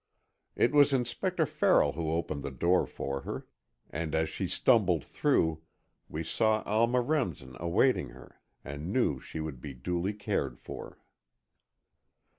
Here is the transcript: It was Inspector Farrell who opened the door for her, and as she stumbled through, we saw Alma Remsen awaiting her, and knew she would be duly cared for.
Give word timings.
It 0.55 0.71
was 0.71 0.93
Inspector 0.93 1.45
Farrell 1.45 1.91
who 1.91 2.09
opened 2.09 2.41
the 2.41 2.49
door 2.49 2.87
for 2.87 3.21
her, 3.21 3.45
and 3.91 4.15
as 4.15 4.29
she 4.29 4.47
stumbled 4.47 5.05
through, 5.05 5.61
we 6.09 6.23
saw 6.23 6.63
Alma 6.63 7.01
Remsen 7.01 7.55
awaiting 7.59 8.09
her, 8.09 8.41
and 8.65 8.91
knew 8.91 9.19
she 9.19 9.39
would 9.39 9.61
be 9.61 9.75
duly 9.75 10.13
cared 10.15 10.57
for. 10.57 10.97